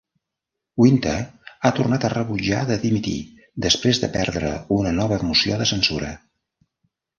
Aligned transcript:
Winter 0.83 1.17
ha 1.67 1.71
tornat 1.79 2.07
a 2.07 2.11
rebutjar 2.13 2.63
de 2.71 2.79
dimitir 2.87 3.15
després 3.67 4.03
de 4.07 4.11
perdre 4.17 4.57
una 4.81 4.97
nova 5.03 5.23
moció 5.29 5.63
de 5.63 5.71
censura. 5.77 6.13